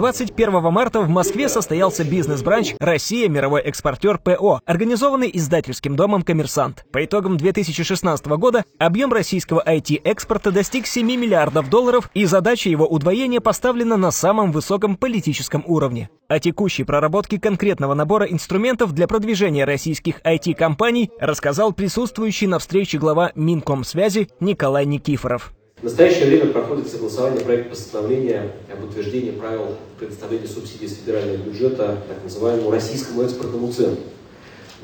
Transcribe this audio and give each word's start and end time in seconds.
21 0.00 0.62
марта 0.72 1.02
в 1.02 1.10
Москве 1.10 1.46
состоялся 1.50 2.04
бизнес-бранч 2.04 2.74
«Россия. 2.80 3.28
Мировой 3.28 3.60
экспортер 3.60 4.16
ПО», 4.16 4.62
организованный 4.64 5.30
издательским 5.30 5.94
домом 5.94 6.22
«Коммерсант». 6.22 6.86
По 6.90 7.04
итогам 7.04 7.36
2016 7.36 8.26
года 8.28 8.64
объем 8.78 9.12
российского 9.12 9.62
IT-экспорта 9.62 10.52
достиг 10.52 10.86
7 10.86 11.06
миллиардов 11.06 11.68
долларов, 11.68 12.08
и 12.14 12.24
задача 12.24 12.70
его 12.70 12.86
удвоения 12.86 13.42
поставлена 13.42 13.98
на 13.98 14.10
самом 14.10 14.52
высоком 14.52 14.96
политическом 14.96 15.64
уровне. 15.66 16.08
О 16.28 16.38
текущей 16.38 16.84
проработке 16.84 17.38
конкретного 17.38 17.92
набора 17.92 18.24
инструментов 18.24 18.94
для 18.94 19.06
продвижения 19.06 19.66
российских 19.66 20.22
IT-компаний 20.22 21.10
рассказал 21.20 21.74
присутствующий 21.74 22.46
на 22.46 22.58
встрече 22.58 22.96
глава 22.96 23.32
Минкомсвязи 23.34 24.30
Николай 24.40 24.86
Никифоров. 24.86 25.52
В 25.80 25.84
настоящее 25.84 26.26
время 26.26 26.52
проходит 26.52 26.88
согласование 26.88 27.42
проекта 27.42 27.70
постановления 27.70 28.52
об 28.70 28.84
утверждении 28.84 29.30
правил 29.30 29.76
предоставления 29.98 30.46
субсидий 30.46 30.86
с 30.86 30.98
федерального 30.98 31.38
бюджета 31.38 31.96
так 32.06 32.22
называемому 32.22 32.70
российскому 32.70 33.22
экспортному 33.22 33.72
центру. 33.72 34.02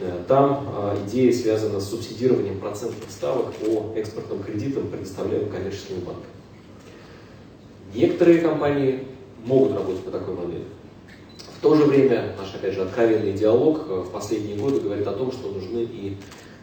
Э, 0.01 0.23
там 0.27 0.67
а, 0.75 0.99
идея 1.07 1.35
связана 1.35 1.81
с 1.81 1.91
субсидированием 1.91 2.59
процентных 2.61 3.11
ставок 3.11 3.53
по 3.57 3.93
экспортным 3.95 4.43
кредитам, 4.43 4.89
предоставляемым 4.89 5.51
коммерческими 5.51 5.99
банками. 5.99 6.33
Некоторые 7.95 8.39
компании 8.41 9.05
могут 9.45 9.73
работать 9.73 10.03
по 10.03 10.11
такой 10.11 10.35
модели. 10.35 10.65
В 11.59 11.61
то 11.61 11.75
же 11.75 11.85
время 11.85 12.35
наш, 12.39 12.55
опять 12.55 12.73
же, 12.73 12.81
откровенный 12.81 13.35
диалог 13.35 13.85
э, 13.87 14.01
в 14.01 14.11
последние 14.13 14.57
годы 14.57 14.81
говорит 14.81 15.07
о 15.07 15.13
том, 15.13 15.31
что 15.31 15.51
нужны 15.51 15.81
и 15.81 16.17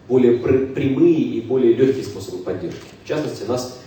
более 0.09 0.39
прямые 0.39 1.19
и 1.19 1.41
более 1.41 1.73
легкие 1.73 2.03
способы 2.03 2.43
поддержки. 2.43 2.81
В 3.03 3.07
частности, 3.07 3.43
нас 3.43 3.82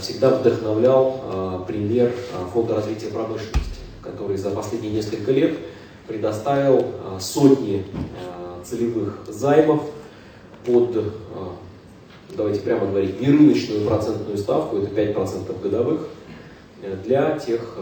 всегда 0.00 0.30
вдохновлял 0.30 1.20
э, 1.22 1.60
пример 1.66 2.12
э, 2.12 2.46
Фонда 2.52 2.76
развития 2.76 3.08
промышленности, 3.08 3.80
который 4.02 4.36
за 4.36 4.50
последние 4.50 4.92
несколько 4.92 5.32
лет 5.32 5.58
предоставил 6.06 6.84
сотни 7.18 7.86
целевых 8.62 9.20
займов 9.26 9.88
под, 10.66 11.14
давайте 12.36 12.60
прямо 12.60 12.86
говорить, 12.86 13.18
нерыночную 13.22 13.86
процентную 13.86 14.36
ставку, 14.36 14.76
это 14.76 14.90
5% 14.90 15.62
годовых, 15.62 16.08
для 17.06 17.38
тех 17.38 17.78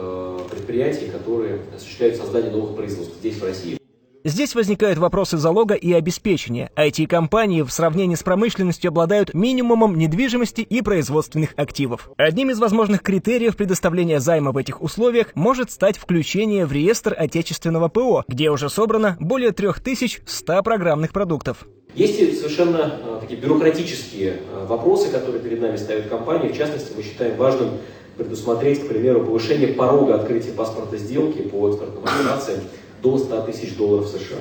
предприятий, 0.48 1.06
которые 1.06 1.62
осуществляют 1.74 2.16
создание 2.16 2.52
новых 2.52 2.76
производств 2.76 3.16
здесь, 3.18 3.38
в 3.38 3.44
России. 3.44 3.81
Здесь 4.24 4.54
возникают 4.54 5.00
вопросы 5.00 5.36
залога 5.36 5.74
и 5.74 5.92
обеспечения. 5.92 6.70
IT-компании 6.76 7.62
в 7.62 7.72
сравнении 7.72 8.14
с 8.14 8.22
промышленностью 8.22 8.90
обладают 8.90 9.34
минимумом 9.34 9.98
недвижимости 9.98 10.60
и 10.60 10.80
производственных 10.80 11.54
активов. 11.56 12.08
Одним 12.18 12.50
из 12.50 12.60
возможных 12.60 13.02
критериев 13.02 13.56
предоставления 13.56 14.20
займа 14.20 14.52
в 14.52 14.56
этих 14.58 14.80
условиях 14.80 15.34
может 15.34 15.72
стать 15.72 15.98
включение 15.98 16.66
в 16.66 16.72
реестр 16.72 17.16
отечественного 17.18 17.88
ПО, 17.88 18.22
где 18.28 18.50
уже 18.50 18.70
собрано 18.70 19.16
более 19.18 19.50
3100 19.50 20.62
программных 20.62 21.12
продуктов. 21.12 21.66
Есть 21.96 22.38
совершенно 22.38 22.78
а, 22.78 23.18
такие 23.20 23.40
бюрократические 23.40 24.36
а, 24.52 24.66
вопросы, 24.66 25.10
которые 25.10 25.42
перед 25.42 25.60
нами 25.60 25.76
ставят 25.76 26.06
компании. 26.06 26.52
В 26.52 26.56
частности, 26.56 26.92
мы 26.96 27.02
считаем 27.02 27.36
важным 27.36 27.70
предусмотреть, 28.16 28.84
к 28.84 28.88
примеру, 28.88 29.24
повышение 29.24 29.68
порога 29.68 30.14
открытия 30.14 30.52
паспорта 30.52 30.96
сделки 30.96 31.42
по 31.42 31.68
экспортным 31.68 32.04
операциям 32.04 32.60
до 33.02 33.18
100 33.18 33.42
тысяч 33.42 33.76
долларов 33.76 34.08
США. 34.08 34.38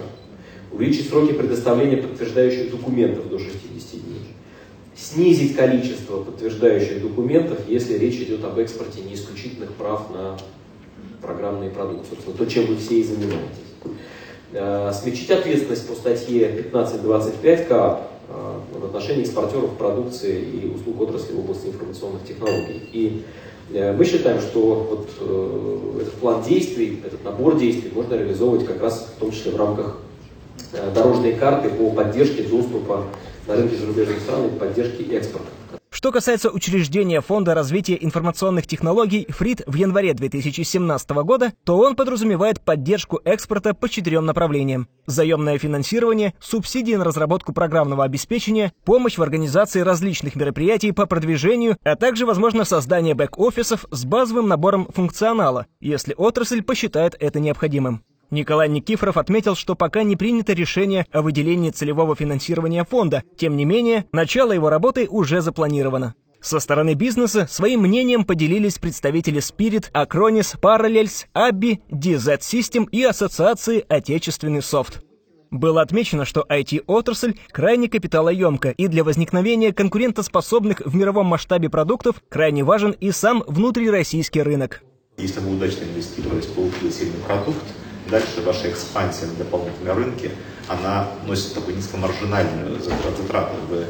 Увеличить 0.72 1.09
сроки 1.09 1.34
предоставления 1.34 1.98
подтверждающих 1.98 2.72
документов 2.72 3.28
до 3.30 3.40
60 3.40 3.92
дней. 3.92 4.22
Снизить 4.95 5.56
количество 5.56 6.23
подтверждающих 6.23 7.02
документов, 7.02 7.59
если 7.67 7.98
речь 7.98 8.22
идет 8.22 8.44
об 8.45 8.58
экспорте 8.59 9.02
не 9.02 9.16
исключительных 9.16 9.72
прав 9.73 10.09
на 10.12 10.38
программные 11.22 11.70
продукты. 11.70 12.08
Собственно, 12.09 12.38
то, 12.38 12.45
чем 12.45 12.67
вы 12.67 12.78
все 12.78 13.00
и 13.00 13.04
занимаетесь. 13.04 13.61
Э, 14.54 14.92
смягчить 14.93 15.32
ответственность 15.32 15.88
по 15.88 15.95
статье 15.95 16.45
1525 16.48 17.67
КАП 17.67 18.11
э, 18.30 18.60
в 18.80 18.86
отношении 18.86 19.23
экспортеров 19.23 19.78
продукции 19.78 20.42
и 20.42 20.67
услуг 20.67 21.02
отрасли 21.02 21.33
в 21.33 21.39
области 21.39 21.67
информационных 21.67 22.26
технологий. 22.26 22.82
И 22.92 23.23
мы 23.73 24.05
считаем, 24.05 24.42
что 24.42 24.59
вот 24.89 25.09
э, 25.20 26.02
этот 26.02 26.14
план 26.15 26.43
действий, 26.43 27.02
этот 27.05 27.23
набор 27.23 27.58
действий 27.58 27.92
можно 27.93 28.15
реализовывать 28.15 28.65
как 28.65 28.82
раз 28.82 29.14
в 29.15 29.20
том 29.20 29.32
числе 29.32 29.52
в 29.54 29.58
рамках 29.58 29.98
э, 30.73 30.92
дорожной 30.93 31.33
карты 31.33 31.70
по 31.70 31.89
поддержке 31.92 32.43
доступа 32.43 33.05
на 33.48 33.55
рынке 33.55 33.77
зарубежных 33.77 34.20
стран 34.20 34.48
и 34.48 34.60
поддержке 34.60 35.04
экспорта. 35.15 35.48
Что 36.02 36.12
касается 36.12 36.50
учреждения 36.50 37.22
Фонда 37.22 37.54
развития 37.54 37.95
информационных 38.02 38.66
технологий 38.66 39.28
ФРИД 39.30 39.66
в 39.67 39.76
январе 39.76 40.16
2017 40.16 41.12
года, 41.12 41.54
то 41.64 41.78
он 41.78 41.95
подразумевает 41.95 42.60
поддержку 42.60 43.22
экспорта 43.23 43.76
по 43.76 43.88
четырем 43.88 44.26
направлениям. 44.26 44.88
Заемное 45.06 45.60
финансирование, 45.60 46.34
субсидии 46.40 46.95
на 46.95 47.04
разработку 47.04 47.54
программного 47.54 48.04
обеспечения, 48.04 48.73
помощь 48.84 49.20
в 49.20 49.22
организации 49.22 49.82
различных 49.82 50.36
мероприятий 50.36 50.92
по 50.92 51.06
продвижению, 51.06 51.78
а 51.84 51.95
также, 51.95 52.26
возможно, 52.26 52.66
создание 52.66 53.14
бэк-офисов 53.14 53.86
с 53.92 54.04
базовым 54.04 54.48
набором 54.48 54.88
функционала, 54.92 55.67
если 55.82 56.16
отрасль 56.17 56.64
посчитает 56.64 57.16
это 57.20 57.40
необходимым. 57.40 58.04
Николай 58.31 58.69
Никифоров 58.69 59.17
отметил, 59.17 59.55
что 59.55 59.75
пока 59.75 60.03
не 60.03 60.15
принято 60.15 60.53
решение 60.53 61.05
о 61.11 61.21
выделении 61.21 61.69
целевого 61.69 62.15
финансирования 62.15 62.86
фонда. 62.86 63.23
Тем 63.37 63.58
не 63.58 63.65
менее, 63.65 64.05
начало 64.14 64.53
его 64.53 64.69
работы 64.69 65.08
уже 65.09 65.42
запланировано. 65.42 66.15
Со 66.39 66.59
стороны 66.59 66.95
бизнеса 66.95 67.45
своим 67.47 67.81
мнением 67.81 68.23
поделились 68.23 68.80
представители 68.80 69.39
Spirit, 69.42 69.92
Acronis, 69.92 70.58
Parallels, 70.59 71.27
Abby, 71.36 71.80
DZ 71.92 72.39
System 72.39 72.87
и 72.89 73.03
Ассоциации 73.03 73.86
«Отечественный 73.87 74.63
софт». 74.63 75.03
Было 75.52 75.81
отмечено, 75.81 76.23
что 76.23 76.45
IT-отрасль 76.49 77.36
крайне 77.52 77.89
капиталоемка, 77.89 78.69
и 78.69 78.87
для 78.87 79.03
возникновения 79.03 79.73
конкурентоспособных 79.73 80.81
в 80.86 80.95
мировом 80.95 81.25
масштабе 81.27 81.69
продуктов 81.69 82.23
крайне 82.30 82.63
важен 82.63 82.92
и 82.92 83.11
сам 83.11 83.43
внутрироссийский 83.45 84.42
рынок. 84.42 84.81
Если 85.17 85.42
вы 85.42 85.55
удачно 85.55 85.83
инвестировались, 85.83 86.45
получили 86.45 86.89
сильный 86.89 87.19
продукт, 87.27 87.59
Дальше 88.11 88.42
ваша 88.45 88.70
экспансия 88.70 89.26
на 89.26 89.36
дополнительные 89.36 89.94
рынки, 89.94 90.32
она 90.67 91.08
носит 91.26 91.54
такую 91.54 91.77
низкомаржинальную 91.77 92.77
затрату. 92.82 93.54
Вы 93.70 93.86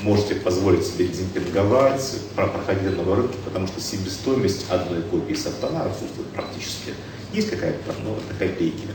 можете 0.00 0.34
позволить 0.34 0.84
себе 0.84 1.06
демпинговать, 1.06 2.16
проходить 2.34 2.82
на 2.82 2.90
новые 2.90 3.18
рынки, 3.18 3.36
потому 3.44 3.68
что 3.68 3.80
себестоимость 3.80 4.68
одной 4.68 5.02
копии 5.02 5.34
софтана 5.34 5.84
отсутствует 5.84 6.26
практически. 6.30 6.94
Есть 7.32 7.50
какая-то 7.50 7.94
но 8.02 8.16
это 8.16 8.36
копейки. 8.40 8.88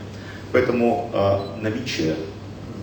Поэтому 0.51 1.09
э, 1.13 1.61
наличие 1.61 2.17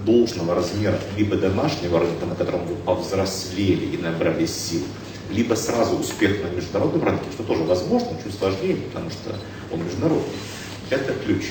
должного 0.07 0.55
размера 0.55 0.99
либо 1.19 1.37
домашнего 1.37 2.01
рынка, 2.01 2.25
на 2.25 2.35
котором 2.35 2.65
вы 2.65 2.77
повзрослели 2.77 3.95
и 3.95 3.99
набрали 3.99 4.47
сил, 4.47 4.81
либо 5.31 5.55
сразу 5.57 5.97
успех 5.97 6.43
на 6.43 6.57
международном 6.57 7.05
рынке, 7.05 7.27
что 7.35 7.43
тоже 7.43 7.65
возможно, 7.65 8.17
чуть 8.25 8.35
сложнее, 8.35 8.77
потому 8.77 9.11
что 9.11 9.37
он 9.71 9.85
международный. 9.85 10.33
Это 10.89 11.13
ключ. 11.13 11.45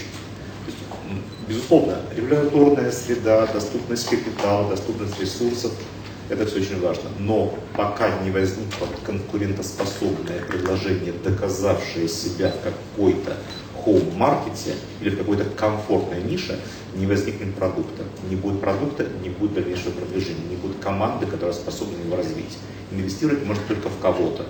Безусловно, 1.51 1.97
регуляторная 2.15 2.93
среда, 2.93 3.45
доступность 3.45 4.07
капитала, 4.07 4.69
доступность 4.69 5.19
ресурсов– 5.19 5.73
это 6.29 6.45
все 6.45 6.61
очень 6.61 6.79
важно. 6.79 7.09
Но 7.19 7.53
пока 7.75 8.19
не 8.23 8.31
возникло 8.31 8.87
конкурентоспособное 9.05 10.45
предложение, 10.47 11.11
доказавшее 11.11 12.07
себя 12.07 12.53
в 12.53 12.63
какой-то 12.63 13.35
хоум-маркете 13.83 14.75
или 15.01 15.09
в 15.09 15.17
какой-то 15.17 15.43
комфортной 15.43 16.23
нише, 16.23 16.57
не 16.95 17.05
возникнет 17.05 17.53
продукта. 17.55 18.03
Не 18.29 18.37
будет 18.37 18.61
продукта, 18.61 19.05
не 19.21 19.27
будет 19.27 19.55
дальнейшего 19.55 19.91
продвижения, 19.91 20.47
не 20.49 20.55
будет 20.55 20.79
команды, 20.79 21.25
которая 21.25 21.53
способна 21.53 21.97
его 22.01 22.15
развить. 22.15 22.57
Инвестировать 22.91 23.45
можно 23.45 23.63
только 23.67 23.89
в 23.89 23.99
кого-то. 23.99 24.45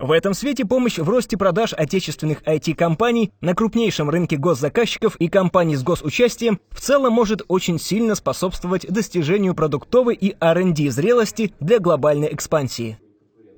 В 0.00 0.12
этом 0.12 0.32
свете 0.32 0.64
помощь 0.64 0.96
в 0.96 1.06
росте 1.06 1.36
продаж 1.36 1.74
отечественных 1.74 2.42
IT-компаний 2.44 3.32
на 3.42 3.54
крупнейшем 3.54 4.08
рынке 4.08 4.38
госзаказчиков 4.38 5.16
и 5.16 5.28
компаний 5.28 5.76
с 5.76 5.82
госучастием 5.82 6.58
в 6.70 6.80
целом 6.80 7.12
может 7.12 7.42
очень 7.48 7.78
сильно 7.78 8.14
способствовать 8.14 8.90
достижению 8.90 9.54
продуктовой 9.54 10.14
и 10.14 10.34
R&D 10.40 10.90
зрелости 10.90 11.52
для 11.60 11.80
глобальной 11.80 12.32
экспансии. 12.32 12.98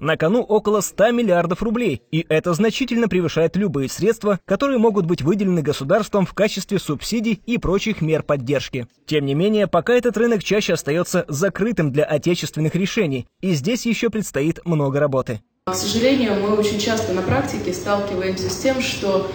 На 0.00 0.16
кону 0.16 0.42
около 0.42 0.80
100 0.80 1.12
миллиардов 1.12 1.62
рублей, 1.62 2.02
и 2.10 2.26
это 2.28 2.54
значительно 2.54 3.06
превышает 3.06 3.54
любые 3.54 3.88
средства, 3.88 4.40
которые 4.44 4.78
могут 4.78 5.06
быть 5.06 5.22
выделены 5.22 5.62
государством 5.62 6.26
в 6.26 6.34
качестве 6.34 6.80
субсидий 6.80 7.40
и 7.46 7.56
прочих 7.56 8.00
мер 8.00 8.24
поддержки. 8.24 8.88
Тем 9.06 9.26
не 9.26 9.34
менее, 9.34 9.68
пока 9.68 9.92
этот 9.92 10.16
рынок 10.16 10.42
чаще 10.42 10.72
остается 10.72 11.24
закрытым 11.28 11.92
для 11.92 12.02
отечественных 12.02 12.74
решений, 12.74 13.28
и 13.40 13.52
здесь 13.52 13.86
еще 13.86 14.10
предстоит 14.10 14.58
много 14.66 14.98
работы. 14.98 15.40
К 15.64 15.74
сожалению, 15.76 16.40
мы 16.40 16.56
очень 16.56 16.80
часто 16.80 17.12
на 17.12 17.22
практике 17.22 17.72
сталкиваемся 17.72 18.50
с 18.50 18.56
тем, 18.56 18.82
что 18.82 19.30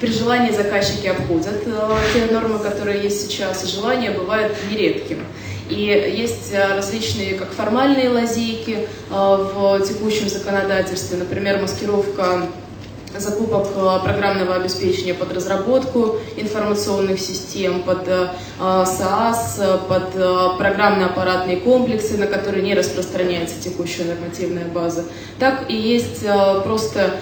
при 0.00 0.12
желании 0.12 0.52
заказчики 0.52 1.08
обходят 1.08 1.64
э, 1.66 1.96
те 2.14 2.32
нормы, 2.32 2.60
которые 2.60 3.02
есть 3.02 3.28
сейчас, 3.28 3.64
и 3.64 3.66
желание 3.66 4.12
бывает 4.12 4.54
нередким. 4.70 5.18
И 5.68 5.80
есть 5.80 6.52
э, 6.52 6.76
различные 6.76 7.34
как 7.34 7.50
формальные 7.50 8.08
лазейки 8.08 8.86
э, 8.86 8.86
в 9.10 9.80
текущем 9.80 10.28
законодательстве, 10.28 11.18
например, 11.18 11.60
маскировка 11.60 12.45
закупок 13.20 13.66
программного 14.02 14.54
обеспечения 14.54 15.14
под 15.14 15.32
разработку 15.32 16.16
информационных 16.36 17.20
систем, 17.20 17.82
под 17.82 18.08
SaaS, 18.58 19.80
под 19.88 20.58
программно-аппаратные 20.58 21.58
комплексы, 21.58 22.16
на 22.16 22.26
которые 22.26 22.62
не 22.62 22.74
распространяется 22.74 23.60
текущая 23.60 24.04
нормативная 24.04 24.66
база, 24.66 25.04
так 25.38 25.68
и 25.68 25.74
есть 25.74 26.24
просто 26.64 27.20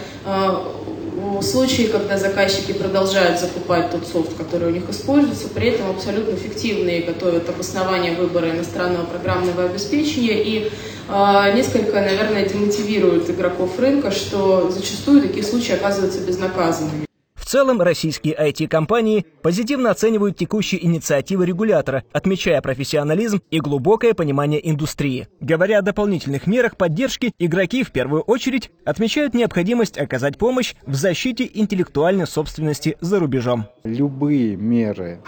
случаи, 1.43 1.85
когда 1.85 2.19
заказчики 2.19 2.73
продолжают 2.73 3.41
закупать 3.41 3.91
тот 3.91 4.07
софт, 4.07 4.37
который 4.37 4.69
у 4.69 4.71
них 4.71 4.89
используется, 4.89 5.49
при 5.49 5.69
этом 5.69 5.91
абсолютно 5.91 6.37
фиктивные 6.37 7.03
готовят 7.03 7.49
обоснование 7.49 8.15
выбора 8.15 8.51
иностранного 8.51 9.05
программного 9.05 9.65
обеспечения 9.65 10.43
и 10.43 10.71
э, 11.09 11.53
несколько, 11.55 12.01
наверное, 12.01 12.47
демотивируют 12.47 13.31
игроков 13.31 13.79
рынка, 13.79 14.11
что 14.11 14.71
зачастую 14.71 15.23
такие 15.23 15.45
случаи 15.45 15.73
оказываются 15.73 16.21
безнаказанными. 16.21 17.07
Целом, 17.55 17.81
российские 17.81 18.35
IT-компании 18.35 19.27
позитивно 19.41 19.93
оценивают 19.93 20.37
текущие 20.37 20.85
инициативы 20.85 21.47
регулятора, 21.47 22.03
отмечая 22.13 22.61
профессионализм 22.61 23.43
и 23.53 23.61
глубокое 23.61 24.13
понимание 24.13 24.69
индустрии. 24.69 25.29
Говоря 25.39 25.79
о 25.79 25.83
дополнительных 25.83 26.49
мерах 26.49 26.77
поддержки, 26.77 27.33
игроки 27.39 27.85
в 27.85 27.93
первую 27.93 28.23
очередь 28.23 28.73
отмечают 28.85 29.35
необходимость 29.35 29.99
оказать 29.99 30.37
помощь 30.37 30.75
в 30.85 30.97
защите 30.97 31.49
интеллектуальной 31.55 32.27
собственности 32.27 32.97
за 33.01 33.21
рубежом. 33.21 33.67
Любые 33.85 34.57
меры, 34.57 35.21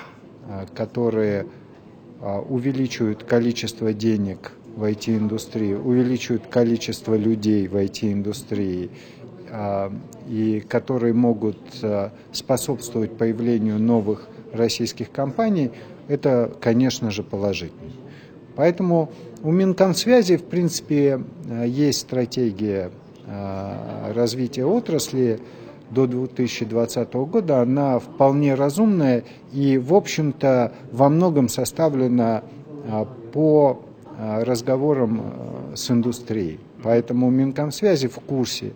а, 0.49 0.67
которые 0.75 1.47
а, 2.21 2.41
увеличивают 2.41 3.23
количество 3.23 3.93
денег 3.93 4.51
в 4.75 4.83
IT-индустрии, 4.83 5.75
увеличивают 5.75 6.49
количество 6.49 7.15
людей 7.15 7.69
в 7.69 7.77
IT-индустрии 7.77 8.91
и 10.29 10.61
которые 10.69 11.13
могут 11.13 11.59
а, 11.83 12.11
способствовать 12.33 13.17
появлению 13.17 13.79
новых 13.79 14.29
российских 14.53 15.11
компаний, 15.11 15.71
это, 16.09 16.53
конечно 16.61 17.11
же, 17.11 17.23
положительно. 17.23 17.93
Поэтому 18.55 19.11
у 19.43 19.51
Минкомсвязи, 19.51 20.37
в 20.37 20.45
принципе, 20.45 21.21
а, 21.49 21.65
есть 21.65 22.01
стратегия 22.01 22.91
развития 24.15 24.65
отрасли 24.65 25.41
до 25.91 26.07
2020 26.07 27.13
года. 27.15 27.61
Она 27.61 27.99
вполне 27.99 28.55
разумная 28.55 29.25
и, 29.53 29.79
в 29.79 29.95
общем-то, 29.95 30.73
во 30.93 31.09
многом 31.09 31.49
составлена 31.49 32.45
по 33.33 33.83
разговорам 34.17 35.21
с 35.75 35.91
индустрией. 35.91 36.61
Поэтому 36.85 37.29
Минкомсвязи 37.31 38.07
в 38.07 38.21
курсе 38.21 38.75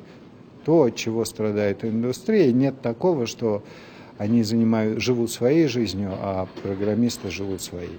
то, 0.65 0.85
от 0.85 0.97
чего 0.97 1.25
страдает 1.25 1.85
индустрия. 1.85 2.53
Нет 2.53 2.81
такого, 2.81 3.27
что 3.27 3.63
они 4.19 4.43
занимают, 4.43 5.01
живут 5.01 5.31
своей 5.31 5.67
жизнью, 5.67 6.13
а 6.13 6.47
программисты 6.63 7.31
живут 7.31 7.63
своей. 7.63 7.97